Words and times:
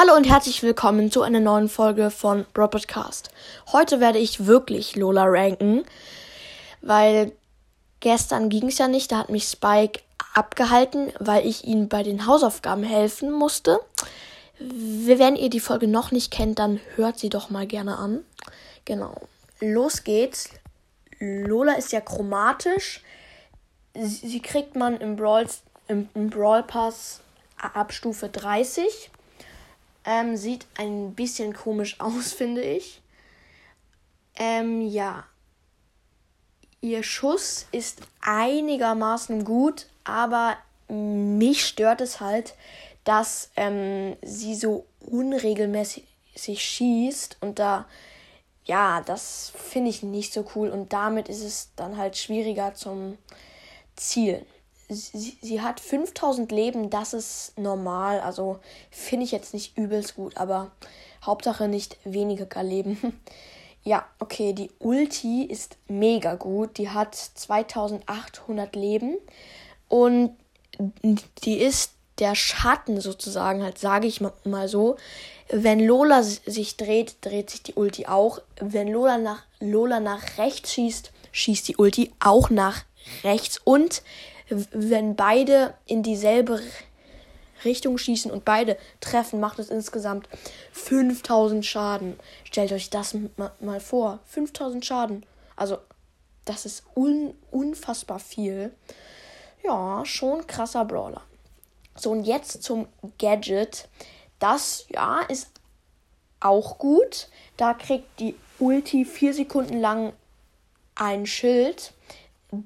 Hallo 0.00 0.16
und 0.16 0.26
herzlich 0.26 0.62
willkommen 0.62 1.10
zu 1.10 1.20
einer 1.20 1.40
neuen 1.40 1.68
Folge 1.68 2.10
von 2.10 2.46
Bro 2.54 2.68
Podcast. 2.68 3.28
Heute 3.70 4.00
werde 4.00 4.18
ich 4.18 4.46
wirklich 4.46 4.96
Lola 4.96 5.24
ranken, 5.26 5.84
weil 6.80 7.32
gestern 8.00 8.48
ging 8.48 8.68
es 8.68 8.78
ja 8.78 8.88
nicht, 8.88 9.12
da 9.12 9.18
hat 9.18 9.28
mich 9.28 9.44
Spike 9.44 10.00
abgehalten, 10.32 11.12
weil 11.18 11.46
ich 11.46 11.66
ihm 11.66 11.90
bei 11.90 12.02
den 12.02 12.24
Hausaufgaben 12.24 12.82
helfen 12.82 13.30
musste. 13.30 13.78
Wenn 14.58 15.36
ihr 15.36 15.50
die 15.50 15.60
Folge 15.60 15.86
noch 15.86 16.12
nicht 16.12 16.30
kennt, 16.30 16.60
dann 16.60 16.80
hört 16.96 17.18
sie 17.18 17.28
doch 17.28 17.50
mal 17.50 17.66
gerne 17.66 17.98
an. 17.98 18.24
Genau. 18.86 19.14
Los 19.60 20.02
geht's. 20.02 20.48
Lola 21.18 21.74
ist 21.74 21.92
ja 21.92 22.00
chromatisch. 22.00 23.02
Sie 23.92 24.40
kriegt 24.40 24.76
man 24.76 24.96
im 24.96 25.16
Brawl, 25.16 25.46
im, 25.88 26.08
im 26.14 26.30
Brawl 26.30 26.62
Pass 26.62 27.20
ab 27.58 27.92
Stufe 27.92 28.30
30. 28.30 29.10
Ähm, 30.04 30.36
sieht 30.36 30.66
ein 30.76 31.14
bisschen 31.14 31.52
komisch 31.52 31.96
aus, 32.00 32.32
finde 32.32 32.62
ich. 32.62 33.00
Ähm, 34.36 34.82
ja. 34.82 35.24
Ihr 36.82 37.02
Schuss 37.02 37.66
ist 37.72 38.00
einigermaßen 38.22 39.44
gut, 39.44 39.86
aber 40.04 40.56
mich 40.88 41.66
stört 41.66 42.00
es 42.00 42.20
halt, 42.20 42.54
dass 43.04 43.50
ähm, 43.56 44.16
sie 44.22 44.54
so 44.54 44.86
unregelmäßig 45.00 46.06
schießt 46.36 47.36
und 47.42 47.58
da, 47.58 47.86
ja, 48.64 49.02
das 49.02 49.52
finde 49.56 49.90
ich 49.90 50.02
nicht 50.02 50.32
so 50.32 50.46
cool 50.54 50.70
und 50.70 50.92
damit 50.94 51.28
ist 51.28 51.42
es 51.42 51.70
dann 51.76 51.98
halt 51.98 52.16
schwieriger 52.16 52.74
zum 52.74 53.18
Zielen 53.94 54.46
sie, 54.90 55.38
sie 55.40 55.60
hat 55.60 55.80
5000 55.80 56.50
Leben, 56.52 56.90
das 56.90 57.14
ist 57.14 57.58
normal. 57.58 58.20
Also 58.20 58.58
finde 58.90 59.24
ich 59.24 59.32
jetzt 59.32 59.54
nicht 59.54 59.76
übelst 59.76 60.16
gut, 60.16 60.36
aber 60.36 60.70
Hauptsache 61.24 61.68
nicht 61.68 61.98
weniger 62.04 62.62
Leben. 62.62 63.20
ja, 63.82 64.04
okay, 64.18 64.52
die 64.52 64.70
Ulti 64.78 65.44
ist 65.44 65.76
mega 65.88 66.34
gut. 66.34 66.78
Die 66.78 66.90
hat 66.90 67.14
2800 67.14 68.74
Leben 68.76 69.16
und 69.88 70.36
die 71.44 71.58
ist 71.58 71.92
der 72.18 72.34
Schatten 72.34 73.00
sozusagen, 73.00 73.62
halt 73.62 73.78
sage 73.78 74.06
ich 74.06 74.20
mal 74.44 74.68
so. 74.68 74.96
Wenn 75.48 75.80
Lola 75.80 76.22
sich 76.22 76.76
dreht, 76.76 77.16
dreht 77.22 77.50
sich 77.50 77.62
die 77.62 77.74
Ulti 77.74 78.06
auch. 78.06 78.40
Wenn 78.60 78.88
Lola 78.88 79.18
nach, 79.18 79.42
Lola 79.58 80.00
nach 80.00 80.38
rechts 80.38 80.74
schießt, 80.74 81.12
schießt 81.32 81.68
die 81.68 81.76
Ulti 81.76 82.12
auch 82.20 82.50
nach 82.50 82.84
rechts. 83.24 83.60
Und 83.64 84.02
wenn 84.50 85.16
beide 85.16 85.74
in 85.86 86.02
dieselbe 86.02 86.60
Richtung 87.64 87.98
schießen 87.98 88.30
und 88.30 88.44
beide 88.44 88.76
treffen, 89.00 89.40
macht 89.40 89.58
es 89.58 89.70
insgesamt 89.70 90.28
5000 90.72 91.64
Schaden. 91.64 92.18
Stellt 92.44 92.72
euch 92.72 92.90
das 92.90 93.14
mal 93.60 93.80
vor. 93.80 94.20
5000 94.26 94.84
Schaden. 94.84 95.26
Also, 95.56 95.78
das 96.44 96.66
ist 96.66 96.84
un 96.94 97.34
unfassbar 97.50 98.18
viel. 98.18 98.74
Ja, 99.62 100.04
schon 100.04 100.46
krasser 100.46 100.84
Brawler. 100.84 101.22
So, 101.94 102.10
und 102.12 102.24
jetzt 102.24 102.62
zum 102.62 102.88
Gadget. 103.18 103.88
Das, 104.38 104.86
ja, 104.88 105.20
ist 105.28 105.50
auch 106.40 106.78
gut. 106.78 107.28
Da 107.56 107.74
kriegt 107.74 108.20
die 108.20 108.34
Ulti 108.58 109.04
vier 109.04 109.34
Sekunden 109.34 109.80
lang 109.80 110.14
ein 110.94 111.26
Schild 111.26 111.92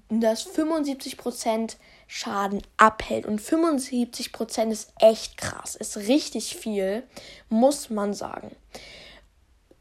das 0.09 0.47
75% 0.47 1.77
Schaden 2.07 2.63
abhält. 2.77 3.27
Und 3.27 3.41
75% 3.41 4.71
ist 4.71 4.93
echt 4.99 5.37
krass, 5.37 5.77
ist 5.77 5.97
richtig 5.97 6.57
viel, 6.57 7.03
muss 7.49 7.91
man 7.91 8.15
sagen. 8.15 8.55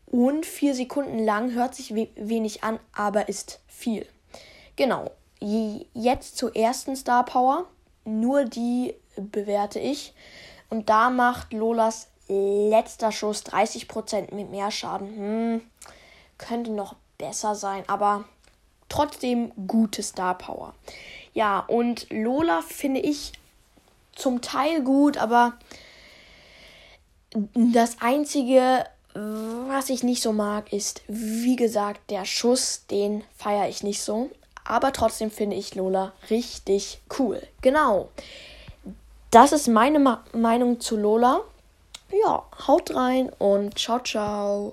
Und 0.06 0.46
vier 0.46 0.76
Sekunden 0.76 1.20
lang 1.24 1.54
hört 1.54 1.74
sich 1.76 1.96
we 1.96 2.08
wenig 2.16 2.64
an, 2.64 2.80
aber 2.94 3.30
ist 3.30 3.59
viel. 3.68 4.06
Genau. 4.76 5.12
Jetzt 5.40 6.38
zur 6.38 6.56
ersten 6.56 6.96
Star 6.96 7.25
Power. 7.25 7.66
Nur 8.06 8.46
die 8.46 8.94
bewerte 9.16 9.80
ich. 9.80 10.13
Und 10.69 10.90
da 10.90 11.09
macht 11.09 11.53
Lolas 11.53 12.08
letzter 12.28 13.12
Schuss 13.12 13.44
30% 13.46 14.34
mit 14.34 14.50
mehr 14.50 14.72
Schaden. 14.72 15.16
Hm, 15.16 15.62
könnte 16.38 16.72
noch 16.72 16.96
besser 17.18 17.56
sein, 17.56 17.84
aber 17.88 18.25
trotzdem 18.94 19.52
gute 19.68 20.04
Star 20.04 20.38
Power. 20.38 20.76
Ja, 21.34 21.59
und 21.59 22.06
Lola 22.12 22.62
finde 22.62 23.00
ich 23.00 23.34
zum 24.16 24.42
Teil 24.42 24.84
gut, 24.84 25.18
aber 25.18 25.54
das 27.56 27.98
einzige, 28.02 28.86
was 29.16 29.90
ich 29.90 30.04
nicht 30.04 30.22
so 30.22 30.31
mag, 30.31 30.72
ist, 30.72 31.02
wie 31.08 31.56
gesagt, 31.56 32.12
der 32.12 32.26
Schuss, 32.26 32.86
den 32.92 33.24
feiere 33.36 33.68
ich 33.68 33.81
nicht 33.81 34.02
so. 34.02 34.30
Aber 34.64 34.94
trotzdem 34.94 35.31
finde 35.31 35.56
ich 35.56 35.74
Lola 35.74 36.14
richtig 36.30 37.02
cool. 37.18 37.42
Genau. 37.62 38.10
Das 39.31 39.52
ist 39.52 39.68
meine 39.68 39.98
Ma 40.00 40.24
Meinung 40.34 40.80
zu 40.80 40.96
Lola. 40.96 41.42
Ja, 42.12 42.44
haut 42.68 42.96
rein 42.96 43.31
und 43.40 43.78
ciao, 43.78 44.00
ciao. 44.00 44.72